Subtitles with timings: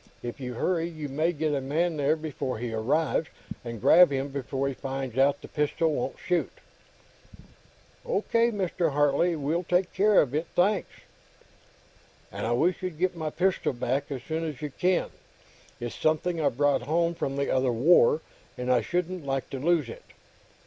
[0.23, 3.27] If you hurry, you may get a man there before he arrives,
[3.63, 6.49] and grab him before he finds out the pistol won't shoot."
[8.03, 8.23] "O.
[8.23, 8.93] K., Mr.
[8.93, 9.35] Hartley.
[9.35, 10.47] We'll take care of it.
[10.55, 10.89] Thanks."
[12.31, 15.11] "And I wish you'd get my pistol back, as soon as you can.
[15.79, 18.21] It's something I brought home from the other War,
[18.57, 20.01] and I shouldn't like to lose it."